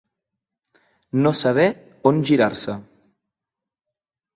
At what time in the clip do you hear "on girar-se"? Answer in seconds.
2.13-2.81